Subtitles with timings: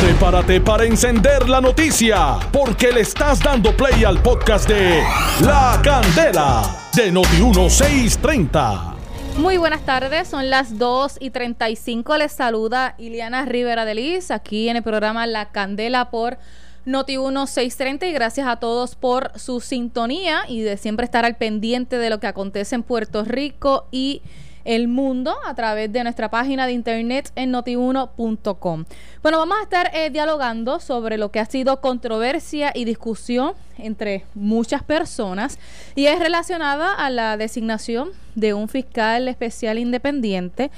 [0.00, 5.02] Prepárate para encender la noticia, porque le estás dando play al podcast de
[5.42, 8.94] La Candela de Noti1630.
[9.36, 12.16] Muy buenas tardes, son las 2 y 35.
[12.16, 16.38] Les saluda Iliana Rivera de Liz aquí en el programa La Candela por
[16.86, 22.08] Noti1630 y gracias a todos por su sintonía y de siempre estar al pendiente de
[22.08, 24.22] lo que acontece en Puerto Rico y
[24.64, 28.84] el mundo a través de nuestra página de internet en notiuno.com.
[29.22, 34.24] Bueno, vamos a estar eh, dialogando sobre lo que ha sido controversia y discusión entre
[34.34, 35.58] muchas personas
[35.94, 40.70] y es relacionada a la designación de un fiscal especial independiente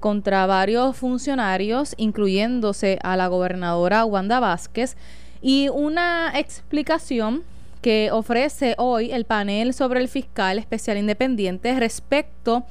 [0.00, 4.96] contra varios funcionarios, incluyéndose a la gobernadora Wanda Vázquez,
[5.42, 7.44] y una explicación
[7.82, 12.64] que ofrece hoy el panel sobre el fiscal especial independiente respecto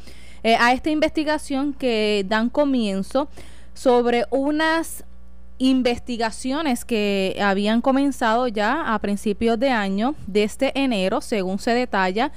[0.44, 3.30] eh, a esta investigación que dan comienzo
[3.74, 5.04] sobre unas
[5.58, 12.32] investigaciones que habían comenzado ya a principios de año, de este enero, según se detalla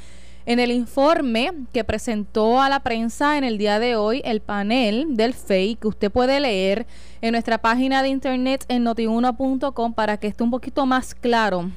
[0.45, 5.17] en el informe que presentó a la prensa en el día de hoy el panel
[5.17, 6.87] del FEI, que usted puede leer
[7.21, 11.71] en nuestra página de internet en notiuno.com para que esté un poquito más claro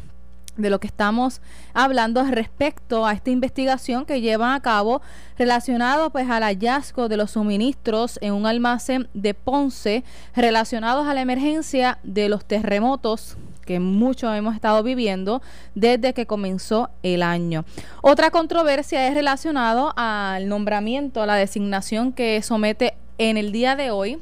[0.58, 1.42] de lo que estamos
[1.73, 5.02] hablando respecto a esta investigación que llevan a cabo
[5.38, 10.03] relacionado pues al hallazgo de los suministros en un almacén de Ponce
[10.36, 15.42] relacionados a la emergencia de los terremotos que muchos hemos estado viviendo
[15.73, 17.66] desde que comenzó el año.
[18.02, 23.92] Otra controversia es relacionado al nombramiento, a la designación que somete en el día de
[23.92, 24.20] hoy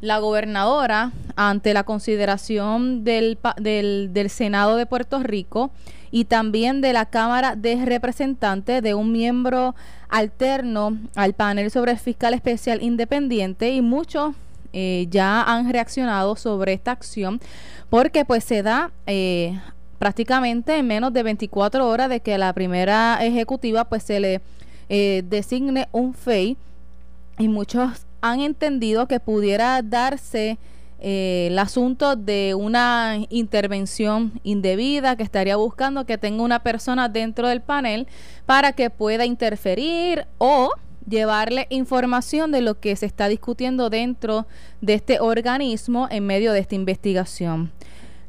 [0.00, 5.70] la gobernadora ante la consideración del, del, del, Senado de Puerto Rico
[6.10, 9.74] y también de la Cámara de Representantes de un miembro
[10.08, 14.34] alterno al panel sobre el fiscal especial independiente y muchos
[14.72, 17.40] eh, ya han reaccionado sobre esta acción
[17.88, 19.58] porque pues se da eh,
[19.98, 24.40] prácticamente en menos de 24 horas de que la primera ejecutiva pues se le
[24.88, 26.56] eh, designe un FEI
[27.40, 30.58] y muchos han entendido que pudiera darse
[31.00, 37.48] eh, el asunto de una intervención indebida que estaría buscando que tenga una persona dentro
[37.48, 38.06] del panel
[38.44, 40.70] para que pueda interferir o
[41.08, 44.46] llevarle información de lo que se está discutiendo dentro
[44.82, 47.72] de este organismo en medio de esta investigación.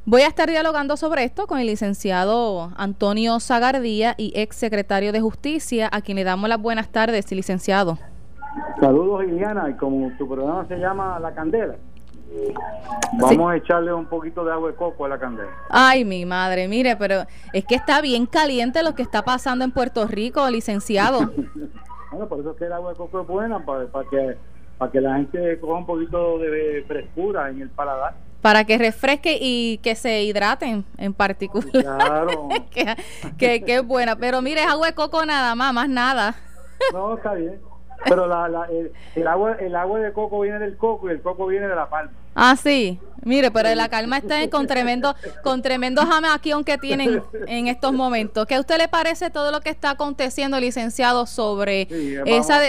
[0.06, 5.20] Voy a estar dialogando sobre esto con el licenciado Antonio Zagardía y ex secretario de
[5.20, 8.00] Justicia, a quien le damos las buenas tardes, licenciado.
[8.80, 11.76] Saludos, Iliana, y como tu programa se llama La Candela,
[13.14, 15.52] vamos a echarle un poquito de agua de coco a la candela.
[15.70, 17.24] Ay, mi madre, mire, pero
[17.54, 21.32] es que está bien caliente lo que está pasando en Puerto Rico, licenciado.
[22.12, 24.38] bueno, por eso es que el agua de coco es buena, para, que,
[24.78, 29.38] para que la gente coja un poquito de frescura en el paladar para que refresque
[29.40, 31.70] y que se hidraten en particular.
[31.72, 32.50] Claro.
[33.38, 34.16] que, que, es buena.
[34.16, 36.36] Pero mire, es agua de coco nada más, más nada.
[36.92, 37.60] no, está bien.
[38.06, 38.68] Pero la, la,
[39.16, 41.90] el, agua el agua de coco viene del coco y el coco viene de la
[41.90, 42.12] palma.
[42.36, 43.00] Ah, sí.
[43.24, 46.02] Mire, pero la calma está con tremendo con tremendo
[46.34, 48.48] aquí que tienen en estos momentos.
[48.48, 51.88] ¿Qué a usted le parece todo lo que está aconteciendo, licenciado, sobre
[52.26, 52.60] esa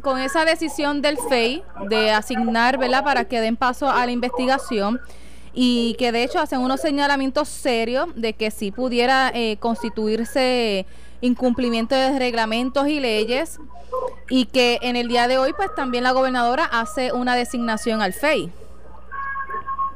[0.00, 5.00] con esa decisión del FEI de asignar, ¿verdad?, para que den paso a la investigación
[5.54, 10.84] y que de hecho hacen unos señalamientos serios de que si pudiera eh, constituirse
[11.22, 13.58] incumplimiento de reglamentos y leyes
[14.28, 18.12] y que en el día de hoy pues también la gobernadora hace una designación al
[18.12, 18.50] FEI.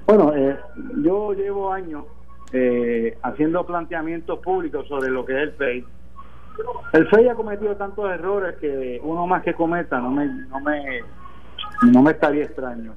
[0.06, 0.56] Bueno, eh,
[1.02, 2.04] yo llevo años
[2.52, 5.84] eh, haciendo planteamientos públicos sobre lo que es el FEI.
[6.92, 11.00] El FEI ha cometido tantos errores que uno más que cometa no me, no me,
[11.92, 12.94] no me estaría extraño.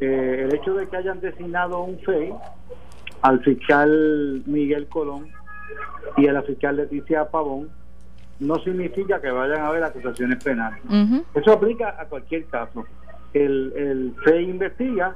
[0.00, 2.32] Eh, el hecho de que hayan designado un FEI
[3.22, 5.28] al fiscal Miguel Colón
[6.16, 7.68] y a la fiscal Leticia Pavón
[8.40, 10.80] no significa que vayan a haber acusaciones penales.
[11.34, 12.84] Eso aplica a cualquier caso.
[13.32, 15.14] El, el FEI investiga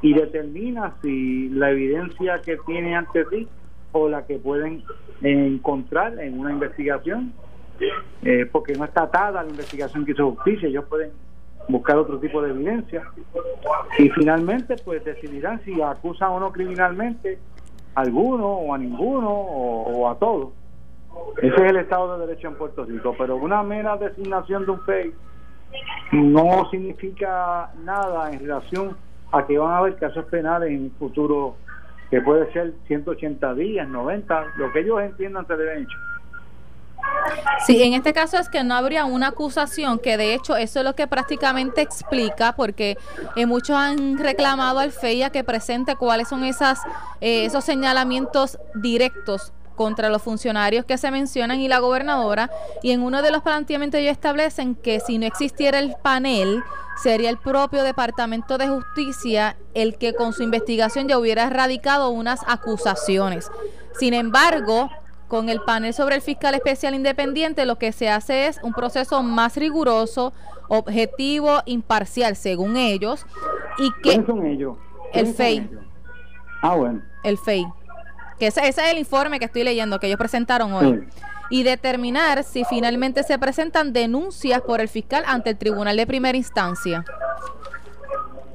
[0.00, 3.48] y determina si la evidencia que tiene ante sí
[3.92, 4.82] o la que pueden
[5.22, 7.32] encontrar en una investigación,
[8.22, 11.10] eh, porque no está atada a la investigación que hizo justicia, ellos pueden
[11.68, 13.02] buscar otro tipo de evidencia
[13.98, 17.38] y finalmente pues decidirán si acusan o no criminalmente
[17.94, 20.50] a alguno o a ninguno o, a todos.
[21.38, 24.80] Ese es el Estado de Derecho en Puerto Rico, pero una mera designación de un
[24.82, 25.14] FEI
[26.12, 28.96] no significa nada en relación
[29.32, 31.56] a que van a haber casos penales en el futuro
[32.10, 35.96] que puede ser 180 días, 90, lo que ellos entiendan se deben hecho.
[37.66, 40.84] Sí, en este caso es que no habría una acusación, que de hecho eso es
[40.84, 42.98] lo que prácticamente explica, porque
[43.36, 46.80] eh, muchos han reclamado al FEIA que presente cuáles son esas,
[47.20, 52.50] eh, esos señalamientos directos contra los funcionarios que se mencionan y la gobernadora.
[52.82, 56.62] Y en uno de los planteamientos ellos establecen que si no existiera el panel,
[57.02, 62.40] sería el propio Departamento de Justicia el que con su investigación ya hubiera erradicado unas
[62.46, 63.50] acusaciones.
[63.98, 64.90] Sin embargo,
[65.28, 69.22] con el panel sobre el fiscal especial independiente, lo que se hace es un proceso
[69.22, 70.32] más riguroso,
[70.68, 73.24] objetivo, imparcial, según ellos.
[73.78, 74.76] Y que son ellos?
[75.12, 75.70] El FEI.
[76.60, 77.02] Ah, bueno.
[77.24, 77.66] El FEI
[78.42, 81.06] que ese, es el informe que estoy leyendo que ellos presentaron hoy.
[81.48, 86.36] Y determinar si finalmente se presentan denuncias por el fiscal ante el tribunal de primera
[86.36, 87.04] instancia.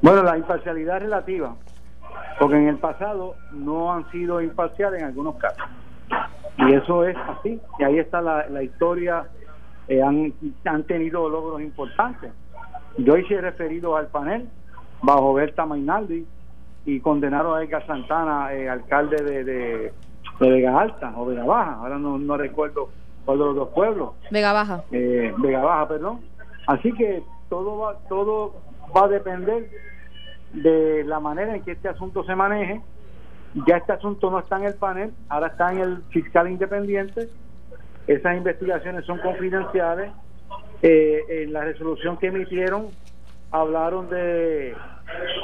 [0.01, 1.55] Bueno, la imparcialidad relativa,
[2.37, 5.63] porque en el pasado no han sido imparciales en algunos casos.
[6.57, 7.61] Y eso es así.
[7.79, 9.23] Y ahí está la, historia.
[9.87, 10.33] Eh, han,
[10.65, 12.33] han tenido logros importantes.
[12.97, 14.49] Yo hice referido al panel
[15.01, 16.27] bajo Berta Mainaldi,
[16.87, 19.93] y condenaron a Edgar Santana, eh, alcalde de, de,
[20.39, 22.89] Vega Alta o Vega Baja, ahora no, no recuerdo
[23.25, 24.11] cuál de los dos pueblos.
[24.31, 24.83] Vega Baja.
[24.93, 26.21] Eh, Vega Baja, perdón.
[26.65, 28.55] Así que todo va, todo
[28.95, 29.69] va a depender
[30.53, 32.81] de la manera en que este asunto se maneje.
[33.67, 37.27] Ya este asunto no está en el panel, ahora está en el fiscal independiente.
[38.07, 40.13] Esas investigaciones son confidenciales.
[40.81, 42.87] Eh, en la resolución que emitieron
[43.51, 44.73] hablaron de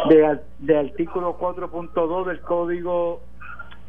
[0.10, 3.22] de, artículo 4.2 del Código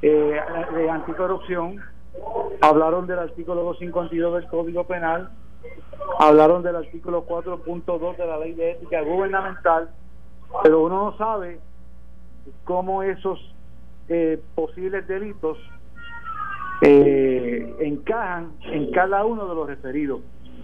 [0.02, 0.40] eh,
[0.74, 1.80] de Anticorrupción,
[2.60, 5.30] hablaron del artículo 252 del Código Penal,
[6.18, 9.90] hablaron del artículo 4.2 de la Ley de Ética Gubernamental,
[10.62, 11.58] pero uno no sabe
[12.64, 13.54] cómo esos
[14.08, 15.58] eh, posibles delitos
[16.82, 20.20] eh, encajan en cada uno de los referidos,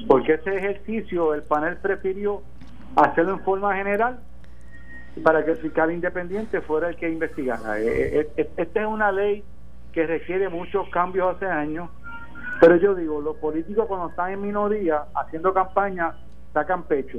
[0.07, 2.43] porque ese ejercicio el panel prefirió
[2.97, 4.21] hacerlo en forma general
[5.23, 7.79] para que el fiscal independiente fuera el que investigara.
[7.79, 9.45] Eh, eh, eh, esta es una ley
[9.93, 11.91] que requiere muchos cambios hace años,
[12.61, 16.15] pero yo digo, los políticos cuando están en minoría haciendo campaña
[16.53, 17.19] sacan pecho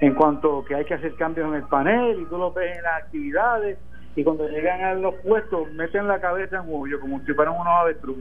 [0.00, 2.82] en cuanto que hay que hacer cambios en el panel y tú lo ves en
[2.82, 3.78] las actividades
[4.14, 7.66] y cuando llegan a los puestos meten la cabeza en un como si fueran unos
[7.66, 8.16] avestruz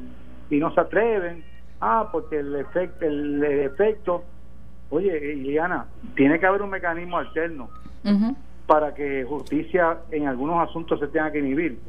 [0.50, 1.44] y no se atreven.
[1.80, 4.24] Ah porque el efecto el, efecto
[4.90, 5.86] oye Iliana
[6.16, 7.70] tiene que haber un mecanismo alterno
[8.68, 11.80] para que justicia en algunos asuntos se tenga que inhibir.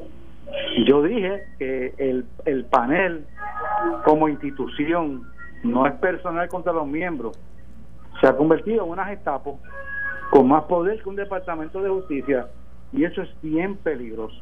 [0.87, 3.27] Yo dije que el, el panel
[4.05, 5.25] como institución
[5.63, 7.39] no es personal contra los miembros,
[8.21, 9.59] se ha convertido en una gestapo
[10.31, 12.49] con más poder que un departamento de justicia
[12.93, 14.41] y eso es bien peligroso.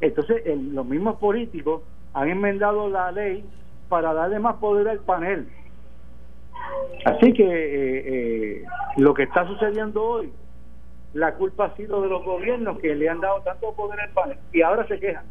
[0.00, 1.82] Entonces los mismos políticos
[2.14, 3.44] han enmendado la ley
[3.88, 5.48] para darle más poder al panel.
[7.04, 8.64] Así que eh, eh,
[8.96, 10.32] lo que está sucediendo hoy
[11.14, 14.38] la culpa ha sido de los gobiernos que le han dado tanto poder al panel
[14.52, 15.24] y ahora se quejan.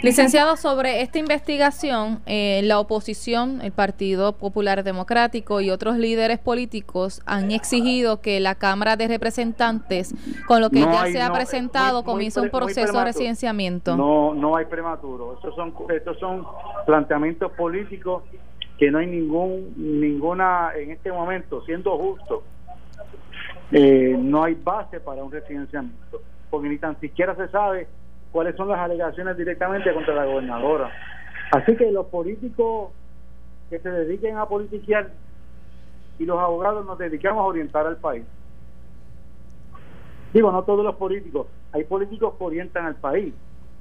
[0.00, 7.20] Licenciado, sobre esta investigación, eh, la oposición, el Partido Popular Democrático y otros líderes políticos
[7.26, 10.14] han exigido que la Cámara de Representantes,
[10.46, 13.96] con lo que ya se ha presentado, comience un proceso de residenciamiento.
[13.96, 15.34] No, no hay prematuro.
[15.34, 16.46] Estos son, estos son
[16.86, 18.22] planteamientos políticos
[18.78, 22.44] que no hay ningún, ninguna, en este momento, siendo justo,
[23.72, 26.20] eh, no hay base para un residenciamiento,
[26.50, 27.86] porque ni tan siquiera se sabe
[28.32, 30.90] cuáles son las alegaciones directamente contra la gobernadora.
[31.52, 32.90] Así que los políticos
[33.70, 35.10] que se dediquen a politiquear
[36.18, 38.24] y los abogados nos dedicamos a orientar al país.
[40.32, 43.34] Digo, no todos los políticos, hay políticos que orientan al país.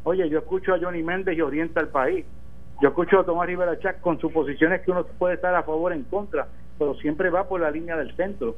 [0.03, 2.25] Oye, yo escucho a Johnny Méndez y orienta al país.
[2.81, 5.91] Yo escucho a Tomás Rivera Chac con sus posiciones que uno puede estar a favor
[5.91, 6.47] o en contra,
[6.77, 8.55] pero siempre va por la línea del centro.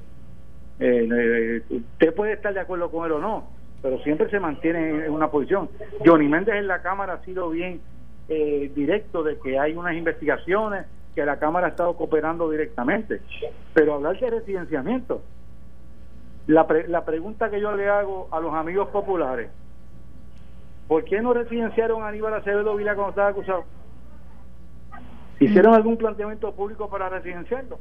[0.79, 3.49] Eh, eh, usted puede estar de acuerdo con él o no,
[3.81, 5.69] pero siempre se mantiene en una posición.
[6.05, 7.81] Johnny Méndez en la Cámara ha sido bien
[8.29, 13.21] eh, directo de que hay unas investigaciones, que la Cámara ha estado cooperando directamente,
[13.73, 15.21] pero hablar de residenciamiento,
[16.47, 19.49] la, la pregunta que yo le hago a los amigos populares,
[20.87, 23.65] ¿por qué no residenciaron a Aníbal Acevedo Vila cuando estaba acusado?
[25.39, 27.79] ¿Hicieron algún planteamiento público para residenciarlo?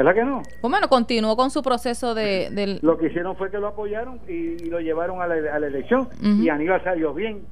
[0.00, 0.40] ¿Verdad que no?
[0.62, 2.78] Pues bueno, continuó con su proceso de...
[2.80, 6.82] Lo que hicieron fue que lo apoyaron y, lo llevaron a la, elección y Aníbal
[6.82, 7.44] salió bien.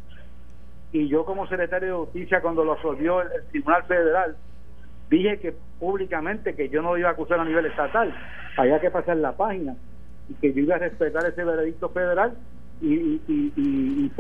[0.91, 4.37] Y yo como secretario de Justicia, cuando lo absolvió el, Tribunal Federal,
[5.11, 8.15] dije que públicamente que yo no iba a acusar a nivel estatal,
[8.57, 9.77] había que pasar la página
[10.31, 12.33] y que yo iba a respetar ese veredicto federal
[12.81, 12.95] y,
[13.29, 14.11] y, y,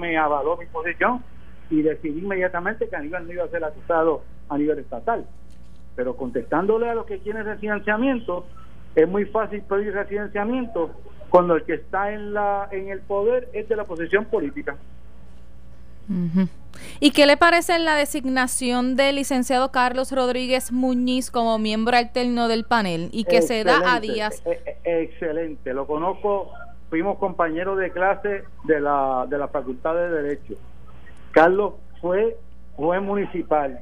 [0.00, 1.22] me avaló mi posición
[1.70, 5.24] y decidí inmediatamente que Aníbal no iba a ser acusado a nivel estatal.
[5.98, 8.46] Pero contestándole a los que quieren refinanciamiento,
[8.94, 10.92] es muy fácil pedir refinanciamiento
[11.28, 14.76] cuando el que está en la en el poder es de la posición política.
[17.00, 22.64] ¿Y qué le parece la designación del licenciado Carlos Rodríguez Muñiz como miembro alterno del
[22.64, 24.40] panel y que se da a días?
[24.46, 26.52] E, e, excelente, lo conozco,
[26.90, 30.54] fuimos compañeros de clase de la, de la Facultad de Derecho.
[31.32, 32.36] Carlos fue
[32.76, 33.80] juez municipal,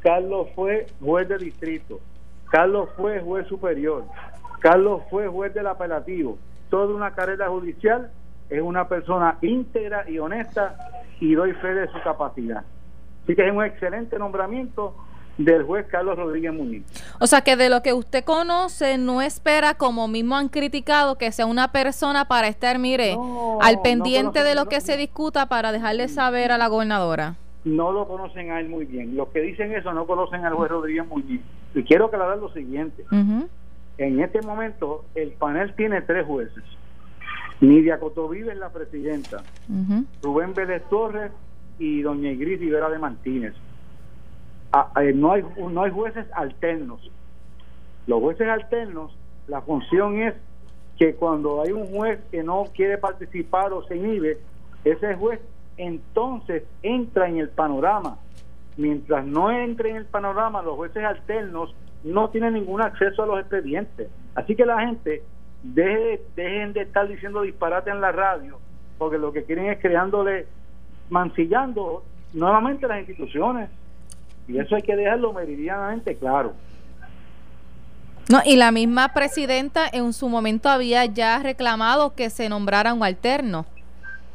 [0.00, 2.00] Carlos fue juez de distrito,
[2.50, 4.04] Carlos fue juez superior,
[4.60, 6.38] Carlos fue juez del apelativo,
[6.70, 8.10] toda una carrera judicial,
[8.50, 10.76] es una persona íntegra y honesta
[11.20, 12.64] y doy fe de su capacidad.
[13.24, 14.94] Así que es un excelente nombramiento
[15.36, 16.84] del juez Carlos Rodríguez Muñiz.
[17.20, 21.30] O sea que de lo que usted conoce no espera, como mismo han criticado, que
[21.30, 23.16] sea una persona para estar, mire,
[23.60, 27.36] al pendiente de lo que se discuta para dejarle saber a la gobernadora.
[27.64, 29.16] No lo conocen a él muy bien.
[29.16, 31.40] Los que dicen eso no conocen al juez Rodríguez Muñiz.
[31.74, 33.04] Y quiero aclarar lo siguiente.
[33.98, 36.64] En este momento el panel tiene tres jueces.
[37.60, 39.42] Nidia Cotovive es la presidenta,
[40.22, 41.32] Rubén Vélez Torres
[41.78, 43.54] y doña Igris Rivera de Martínez.
[44.72, 47.00] Ah, eh, no, hay, no hay jueces alternos.
[48.06, 49.16] Los jueces alternos,
[49.48, 50.34] la función es
[50.98, 54.38] que cuando hay un juez que no quiere participar o se inhibe,
[54.84, 55.40] ese juez
[55.78, 58.18] entonces entra en el panorama.
[58.76, 63.40] Mientras no entre en el panorama, los jueces alternos no tienen ningún acceso a los
[63.40, 64.08] expedientes.
[64.34, 65.22] Así que la gente
[65.62, 68.58] deje, dejen de estar diciendo disparate en la radio,
[68.98, 70.46] porque lo que quieren es creándole,
[71.10, 73.70] mancillando nuevamente las instituciones.
[74.46, 76.52] Y eso hay que dejarlo meridianamente claro.
[78.30, 83.02] No, y la misma presidenta en su momento había ya reclamado que se nombrara un
[83.02, 83.64] alterno.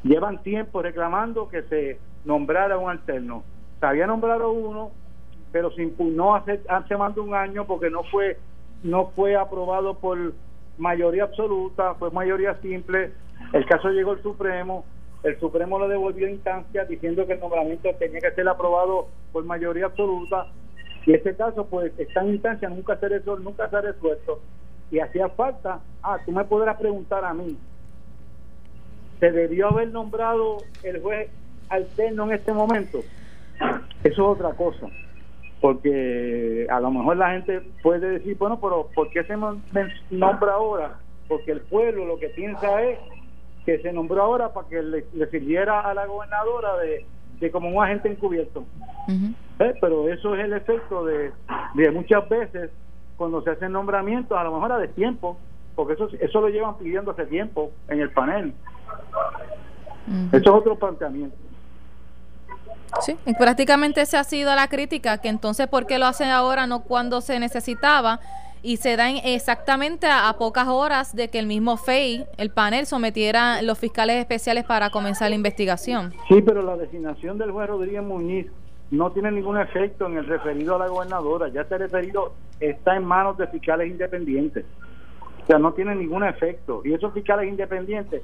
[0.03, 3.43] Llevan tiempo reclamando que se nombrara un alterno.
[3.79, 4.91] Se había nombrado uno,
[5.51, 8.37] pero se impugnó hace, hace más de un año porque no fue
[8.83, 10.33] no fue aprobado por
[10.77, 13.11] mayoría absoluta, fue mayoría simple.
[13.53, 14.85] El caso llegó al Supremo,
[15.23, 19.45] el Supremo lo devolvió a instancia diciendo que el nombramiento tenía que ser aprobado por
[19.45, 20.47] mayoría absoluta
[21.05, 24.39] y este caso pues está en instancia, nunca se resuelto, nunca se ha resuelto
[24.91, 27.57] y hacía falta, ah, tú me podrás preguntar a mí,
[29.23, 31.29] ¿se debió haber nombrado el juez
[31.69, 32.99] alterno en este momento?
[34.03, 34.87] Eso es otra cosa
[35.61, 40.97] porque a lo mejor la gente puede decir, bueno, pero ¿por qué se nombra ahora?
[41.29, 42.99] Porque el pueblo lo que piensa es
[43.65, 46.73] que se nombró ahora para que le, sirviera a la gobernadora
[47.39, 48.65] de, como un agente encubierto.
[49.59, 49.73] ¿Eh?
[49.79, 51.31] Pero eso es el efecto de,
[51.75, 52.69] de muchas veces
[53.15, 55.37] cuando se hacen nombramientos, a lo mejor a de tiempo,
[55.75, 58.53] porque eso, eso lo llevan pidiendo hace tiempo en el panel.
[60.31, 61.35] Eso es otro planteamiento.
[63.01, 66.81] Sí, prácticamente esa ha sido la crítica, que entonces ¿por qué lo hacen ahora, no
[66.81, 68.19] cuando se necesitaba?
[68.61, 73.61] Y se dan exactamente a, pocas horas de que el mismo FEI, el panel, sometiera
[73.61, 76.13] los fiscales especiales para comenzar la investigación.
[76.29, 78.47] Sí, pero la designación del juez Rodríguez Muñiz
[78.89, 81.49] no tiene ningún efecto en el referido a la gobernadora.
[81.49, 84.63] Ya este referido está en manos de fiscales independientes.
[85.43, 86.83] O sea, no tiene ningún efecto.
[86.85, 88.21] Y esos fiscales independientes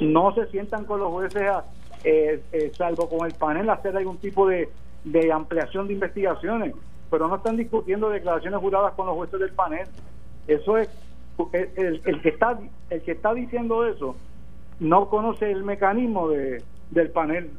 [0.00, 1.64] no se sientan con los jueces a,
[2.04, 4.68] eh, eh, salvo con el panel, hacer algún tipo de,
[5.04, 6.74] de ampliación de investigaciones,
[7.10, 9.86] pero no están discutiendo declaraciones juradas con los jueces del panel.
[10.46, 10.88] Eso es
[11.52, 12.58] el, el, que está
[12.90, 14.16] el que está diciendo eso
[14.78, 17.50] no conoce el mecanismo de, del panel,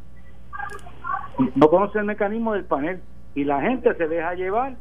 [1.56, 3.00] no conoce el mecanismo del panel
[3.36, 4.76] y la gente se deja llevar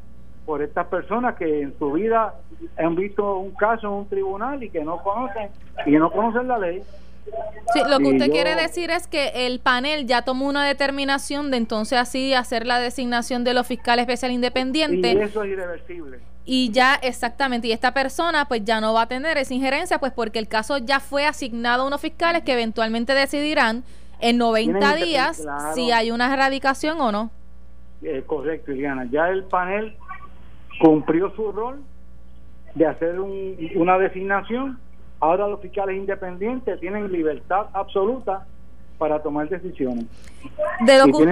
[0.47, 2.35] por estas personas que en su vida
[2.79, 5.51] han visto un caso en un tribunal y que no conocen
[5.87, 6.83] y que no conocen la ley.
[7.73, 11.59] Sí, lo que usted quiere decir es que el panel ya tomó una determinación de
[11.59, 15.15] entonces así hacer la designación de los fiscales especial independientes.
[15.15, 16.19] Y eso es irreversible.
[16.45, 20.13] Y ya, exactamente, y esta persona pues ya no va a tener esa injerencia, pues
[20.13, 23.85] porque el caso ya fue asignado a unos fiscales que eventualmente decidirán
[24.21, 27.31] en 90 días si hay una erradicación o no.
[28.03, 29.07] Eh, correcto, Iliana.
[29.11, 29.95] Ya el panel
[30.81, 31.83] cumplió su rol
[32.75, 34.79] de hacer una designación
[35.21, 38.47] Ahora los fiscales independientes tienen libertad absoluta
[38.99, 40.07] para tomar decisiones.
[40.81, 41.27] De lo, que,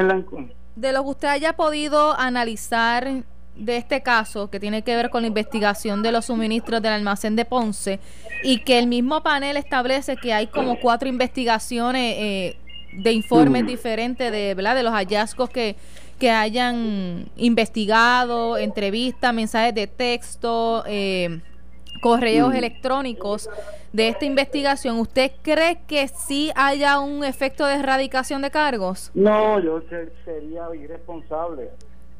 [0.76, 3.24] de lo que usted haya podido analizar
[3.58, 7.34] de este caso que tiene que ver con la investigación de los suministros del almacén
[7.34, 7.98] de Ponce
[8.44, 12.56] y que el mismo panel establece que hay como cuatro investigaciones eh,
[12.92, 14.76] de informes diferentes de, ¿verdad?
[14.76, 15.76] de los hallazgos que,
[16.18, 21.40] que hayan investigado, entrevistas, mensajes de texto, eh,
[21.98, 23.48] correos electrónicos
[23.92, 29.10] de esta investigación, ¿usted cree que sí haya un efecto de erradicación de cargos?
[29.14, 29.80] No, yo
[30.24, 31.70] sería irresponsable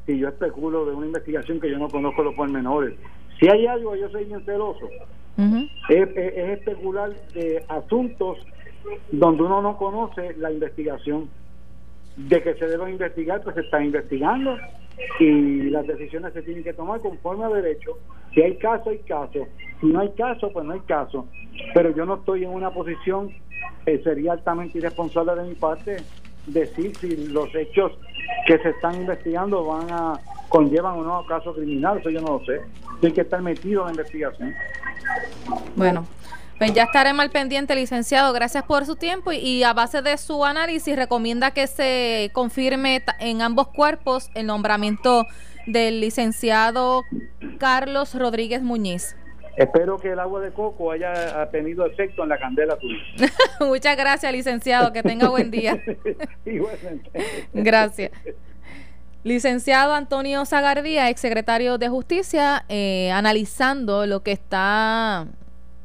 [0.05, 2.95] si yo especulo de una investigación que yo no conozco los pormenores.
[3.39, 4.89] Si hay algo, yo soy bien celoso.
[5.89, 8.39] es, especular de asuntos
[9.11, 11.29] donde uno no conoce la investigación.
[12.27, 14.57] De que se debe investigar, pues se está investigando
[15.19, 17.97] y las decisiones se tienen que tomar conforme a derecho.
[18.33, 19.47] Si hay caso, hay caso.
[19.79, 21.27] Si no hay caso, pues no hay caso.
[21.73, 23.31] Pero yo no estoy en una posición,
[23.85, 25.97] eh, sería altamente irresponsable de mi parte
[26.45, 27.91] decir si los hechos
[28.45, 32.39] que se están investigando van a conllevan o no a caso criminal, eso yo no
[32.39, 32.61] lo sé.
[32.99, 34.53] Tiene que estar metido en la investigación.
[35.75, 36.05] Bueno,
[36.59, 38.33] pues ya estaremos al pendiente, licenciado.
[38.33, 43.41] Gracias por su tiempo y, a base de su análisis recomienda que se confirme en
[43.41, 45.25] ambos cuerpos el nombramiento
[45.65, 47.03] del licenciado
[47.57, 49.15] Carlos Rodríguez Muñiz.
[49.55, 52.99] Espero que el agua de coco haya tenido efecto en la candela tuya.
[53.61, 54.91] Muchas gracias, licenciado.
[54.91, 55.81] Que tenga buen día.
[56.45, 57.09] Igualmente.
[57.53, 58.11] gracias.
[59.23, 65.27] Licenciado Antonio Zagardía, exsecretario de Justicia, eh, analizando lo que está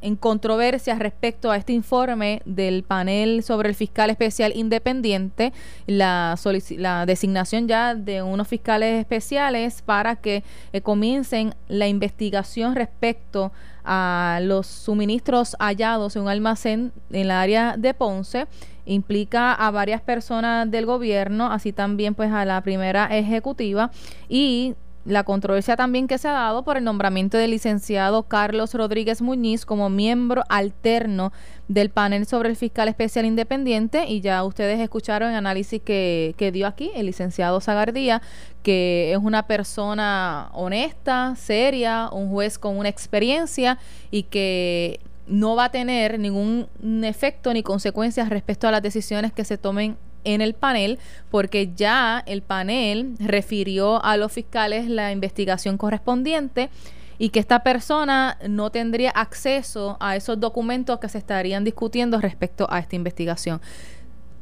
[0.05, 5.55] en controversia respecto a este informe del panel sobre el fiscal especial independiente,
[5.87, 6.39] la,
[6.77, 10.45] la designación ya de unos fiscales especiales para que
[10.75, 13.51] eh, comiencen la investigación respecto
[13.83, 18.47] a los suministros hallados en un almacén en la área de Ponce.
[18.85, 23.91] Implica a varias personas del gobierno, así también pues a la primera ejecutiva
[24.29, 29.21] y la controversia también que se ha dado por el nombramiento del licenciado Carlos Rodríguez
[29.21, 31.33] Muñiz como miembro alterno
[31.69, 34.07] del panel sobre el fiscal especial independiente.
[34.07, 38.23] Y ya ustedes escucharon el análisis que, que dio aquí el licenciado Zagardía,
[38.63, 43.79] que es una persona honesta, seria, un juez con una experiencia
[44.11, 46.69] y que no va a tener ningún
[47.03, 50.99] efecto ni consecuencias respecto a las decisiones que se tomen en el panel
[51.31, 56.71] porque ya el panel refirió a los fiscales la investigación correspondiente
[57.19, 62.67] y que esta persona no tendría acceso a esos documentos que se estarían discutiendo respecto
[62.71, 63.61] a esta investigación.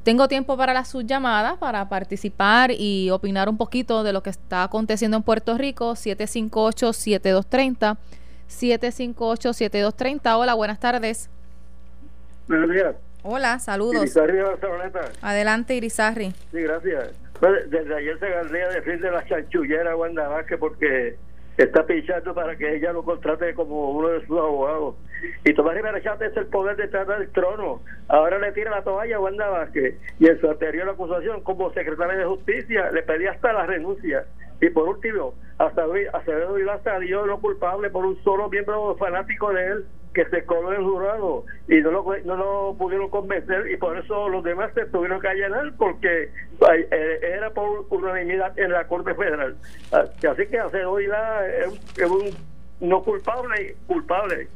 [0.04, 4.64] Tengo tiempo para la subllamada para participar y opinar un poquito de lo que está
[4.64, 7.96] aconteciendo en Puerto Rico, 758-7230,
[8.48, 10.36] 758-7230.
[10.36, 11.30] Hola, buenas tardes.
[12.48, 12.96] Buenos días.
[13.24, 14.02] Hola, saludos.
[14.02, 14.38] Irizarri
[15.22, 16.32] Adelante, Irizarri.
[16.50, 17.12] Sí, gracias.
[17.38, 21.16] Pues, desde ayer se galdea de la chanchullera Wanda Vázquez porque
[21.56, 24.96] está pichando para que ella lo contrate como uno de sus abogados.
[25.44, 27.80] Y Tomás Rivera Chávez es el poder de tratar el trono.
[28.08, 29.94] Ahora le tira la toalla a Wanda Vázquez.
[30.18, 34.24] Y en su anterior acusación como secretaria de justicia le pedía hasta la renuncia.
[34.60, 39.66] Y por último, hasta Acevedo Vilá salió no culpable por un solo miembro fanático de
[39.66, 43.96] él que se coló el jurado y no lo, no lo pudieron convencer y por
[43.96, 49.14] eso los demás se tuvieron que allanar porque eh, era por unanimidad en la Corte
[49.14, 49.56] Federal.
[49.92, 52.30] Ah, así que Acevedo Vilá es, es un
[52.80, 54.48] no culpable, culpable.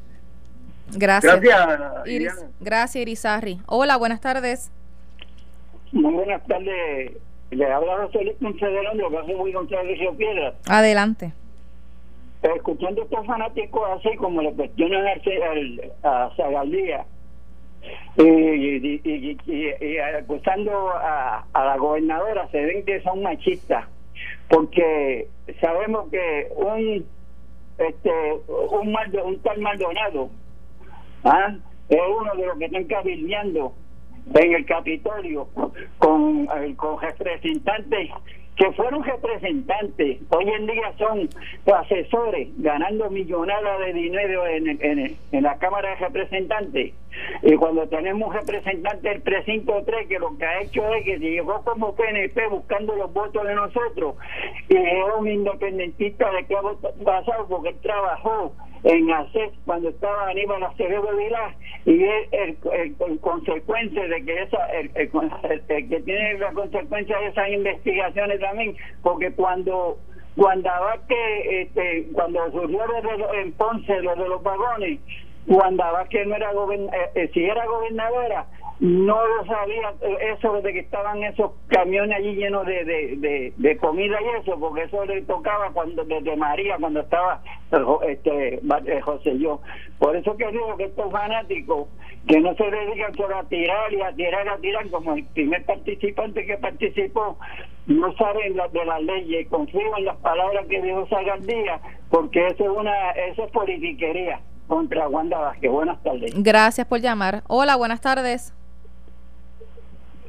[0.96, 1.40] Gracias.
[1.40, 3.58] Gracias, gracias Irizarri.
[3.66, 4.70] Hola, buenas tardes.
[5.92, 7.12] Muy buenas tardes.
[7.50, 10.54] Le habla José Luis lo que hace muy González Piedra.
[10.68, 11.32] Adelante.
[12.54, 15.06] Escuchando a estos fanáticos así como le cuestionan
[16.02, 17.04] a Zagaldía
[18.16, 23.86] y, y, y, acusando a, a, la gobernadora, se ven que son machistas,
[24.48, 25.28] porque
[25.60, 27.06] sabemos que un
[27.78, 28.10] este
[28.48, 30.30] un, mal, un tal Maldonado
[31.24, 31.54] ¿ah?
[31.90, 33.74] es uno de los que están cabildeando
[34.34, 35.48] en el Capitolio
[35.98, 38.10] con, con representantes
[38.56, 41.28] que fueron representantes, hoy en día son
[41.74, 44.68] asesores ganando millonadas de dinero en,
[45.30, 46.94] en, la Cámara de Representantes.
[47.42, 51.18] Y cuando tenemos un representante del precinto 3 que lo que ha hecho es que
[51.18, 54.16] llegó como PNP buscando los votos de nosotros
[54.68, 56.62] y es un independentista de que ha
[57.04, 58.52] pasado porque él trabajó
[58.86, 64.90] en hacer cuando estaba Aníbal Acevedo Vilá y es el, consecuencia de que esa el,
[64.92, 69.98] que tiene la consecuencia de esas investigaciones también porque cuando
[70.36, 70.70] cuando
[71.10, 72.80] este, cuando surgió
[73.34, 75.00] en Ponce lo de los vagones
[75.46, 78.46] cuando que no era eh, eh, si era gobernadora
[78.78, 83.76] no lo sabía eh, eso de que estaban esos camiones allí llenos de, de, de,
[83.78, 87.40] comida y eso, porque eso le tocaba cuando desde María, cuando estaba
[88.06, 89.60] este eh, José yo.
[89.98, 91.88] Por eso que digo que estos fanáticos
[92.28, 95.64] que no se dedican solo a tirar y a tirar, a tirar, como el primer
[95.64, 97.38] participante que participó,
[97.86, 101.80] no saben de las leyes y confían en las palabras que dijo Zagaldía,
[102.10, 105.70] porque eso es una eso es politiquería contra Wanda Vázquez.
[105.70, 106.32] Buenas tardes.
[106.36, 107.42] Gracias por llamar.
[107.46, 108.52] Hola, buenas tardes.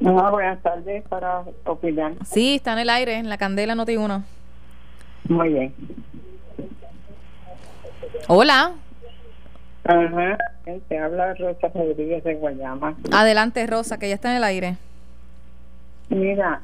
[0.04, 2.12] Ah, buenas tardes para opinar.
[2.24, 4.24] Sí, está en el aire, en la Candela Noti 1.
[5.28, 5.74] Muy bien.
[8.28, 8.72] Hola.
[9.84, 10.38] Ajá.
[10.88, 12.94] Te habla Rosa Rodríguez de Guayama.
[13.10, 14.76] Adelante, Rosa, que ya está en el aire.
[16.10, 16.60] Mira,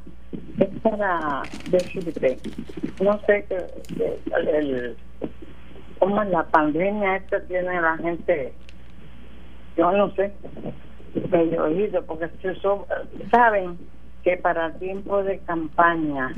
[0.59, 2.39] es para decirte,
[3.03, 3.57] no sé que
[4.57, 4.97] el,
[5.99, 8.53] cómo la pandemia esta tiene la gente,
[9.77, 10.33] yo no sé,
[11.31, 12.29] medio oído, porque
[12.61, 12.85] son,
[13.31, 13.79] saben
[14.25, 16.33] que para tiempo de campaña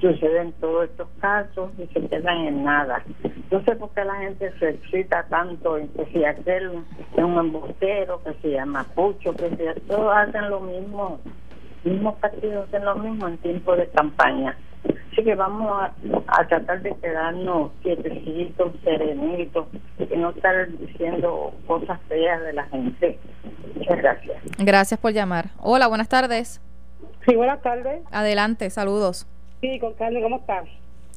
[0.00, 3.02] suceden todos estos casos y se quedan en nada.
[3.50, 6.84] No sé por qué la gente se excita tanto en que si aquel
[7.16, 11.18] es un embustero, que se llama Pucho, que si todos hacen lo mismo,
[11.84, 14.56] mismos partidos hacen lo mismo en tiempo de campaña.
[15.12, 15.92] Así que vamos a,
[16.28, 19.66] a tratar de quedarnos quietecitos, serenitos
[19.98, 23.18] y no estar diciendo cosas feas de la gente.
[23.74, 24.42] Muchas gracias.
[24.58, 25.46] Gracias por llamar.
[25.60, 26.60] Hola, buenas tardes.
[27.26, 28.02] Sí, buenas tardes.
[28.10, 29.26] Adelante, saludos.
[29.60, 30.68] Sí, con Carmen, ¿cómo estás?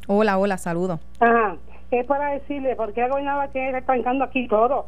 [0.08, 1.00] Hola, hola, saludos.
[1.20, 1.58] Ajá.
[1.92, 4.88] Es para decirle, ¿por qué la gobernadora tiene que estar trancando aquí todo?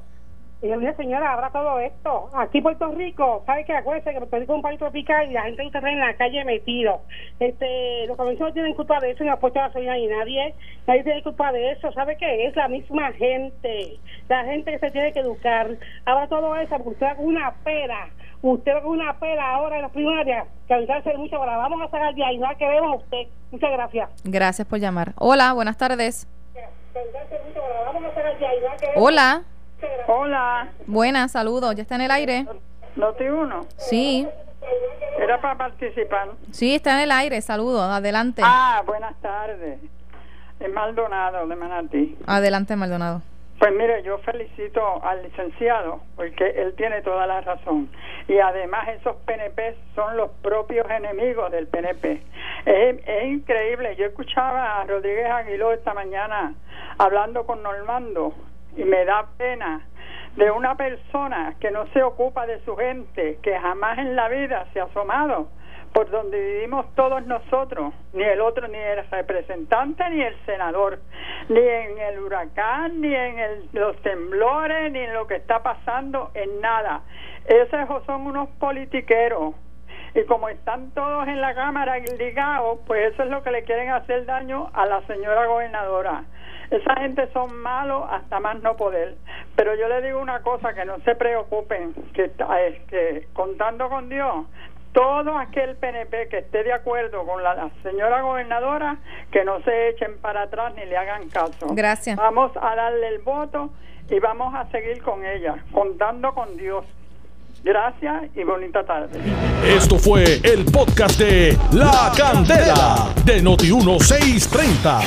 [0.62, 2.30] Y yo dije, señora, habrá todo esto.
[2.36, 3.74] Aquí Puerto Rico, ¿sabe qué?
[3.74, 6.46] Acuérdense que Puerto Rico es un país tropical y la gente está en la calle
[6.46, 7.02] metido.
[7.40, 10.54] Este, los convenciones tienen culpa de eso, ni ha puesto gasolina ni nadie.
[10.86, 11.92] Nadie tiene culpa de eso.
[11.94, 12.46] ¿Sabe qué?
[12.46, 13.98] Es la misma gente.
[14.30, 15.68] La gente que se tiene que educar.
[16.06, 18.10] Habrá todo eso, porque usted haga una pera.
[18.44, 20.48] Usted haga una pera ahora en las primarias.
[20.68, 22.38] Que avisarse mucho, ahora vamos a sacar de ahí.
[22.38, 23.28] No que vemos a usted.
[23.50, 24.10] Muchas gracias.
[24.26, 25.14] Gracias por llamar.
[25.18, 26.28] Hola, buenas tardes.
[28.96, 29.44] Hola.
[30.08, 31.76] Hola, Buenas, saludos.
[31.76, 32.46] ¿Ya está en el aire?
[32.96, 33.66] Noti uno.
[33.78, 34.28] Sí,
[35.20, 36.30] Era para participar.
[36.52, 37.42] sí, está en el aire.
[37.42, 37.82] Saludos.
[37.90, 38.42] Adelante.
[38.46, 39.80] Ah, buenas tardes.
[40.60, 42.18] Es Maldonado de Manatí.
[42.28, 43.22] Adelante, Maldonado.
[43.60, 47.90] Pues mire, yo felicito al licenciado porque él tiene toda la razón.
[48.28, 52.24] Y además esos PNP son los propios enemigos del PNP.
[52.66, 53.96] Es, es increíble.
[53.98, 56.56] Yo escuchaba a Rodríguez Aguiló esta mañana
[56.98, 58.34] hablando con Normando
[58.76, 59.88] y me da pena
[60.36, 64.66] de una persona que no se ocupa de su gente, que jamás en la vida
[64.74, 65.50] se ha asomado
[65.94, 71.00] por donde vivimos todos nosotros, ni el otro, ni el representante, ni el senador,
[71.50, 76.32] ni en el huracán, ni en el- los temblores, ni en lo que está pasando,
[76.34, 77.02] en nada.
[77.46, 79.54] Esos son unos politiqueros.
[80.14, 83.90] Y como están todos en la Cámara ligados, pues eso es lo que le quieren
[83.90, 86.24] hacer daño a la señora gobernadora.
[86.72, 89.16] Esa gente son malos hasta más no poder.
[89.56, 93.90] Pero yo le digo una cosa, que no se preocupen, que, está- es que contando
[93.90, 94.46] con Dios,
[94.94, 98.98] todo aquel PNP que esté de acuerdo con la, la señora gobernadora,
[99.32, 101.68] que no se echen para atrás ni le hagan caso.
[101.74, 102.16] Gracias.
[102.18, 103.70] Vamos a darle el voto
[104.10, 106.86] y vamos a seguir con ella, contando con Dios.
[107.64, 109.20] Gracias y bonita tarde.
[109.66, 115.02] Esto fue el podcast de La Candela de Noti1630.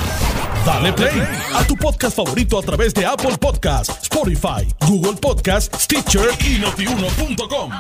[0.64, 1.23] Dale play
[1.55, 7.71] a tu podcast favorito a través de Apple Podcasts, Spotify, Google Podcasts, Stitcher y notiuno.com.